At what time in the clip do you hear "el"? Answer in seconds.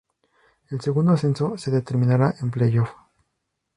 0.71-0.81